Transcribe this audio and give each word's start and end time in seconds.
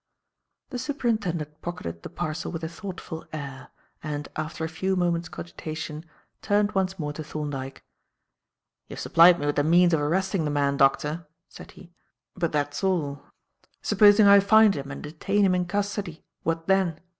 The 0.71 0.79
Superintendent 0.79 1.61
pocketed 1.61 2.01
the 2.01 2.09
parcel 2.09 2.51
with 2.51 2.63
a 2.63 2.67
thoughtful 2.67 3.23
air, 3.31 3.67
and, 4.01 4.29
after 4.35 4.63
a 4.63 4.67
few 4.67 4.95
moments' 4.95 5.29
cogitation, 5.29 6.03
turned 6.41 6.71
once 6.71 6.97
more 6.97 7.13
to 7.13 7.23
Thorndyke. 7.23 7.83
"You've 8.87 8.99
supplied 8.99 9.39
me 9.39 9.45
with 9.45 9.57
the 9.57 9.63
means 9.63 9.93
of 9.93 10.01
arresting 10.01 10.43
the 10.43 10.49
man, 10.49 10.75
Doctor," 10.75 11.27
said 11.49 11.73
he, 11.73 11.91
"but 12.35 12.51
that's 12.51 12.83
all. 12.83 13.21
Supposing 13.83 14.25
I 14.25 14.39
find 14.39 14.73
him 14.73 14.89
and 14.89 15.03
detain 15.03 15.45
him 15.45 15.53
in 15.53 15.65
custody? 15.67 16.25
What 16.41 16.65
then? 16.65 16.99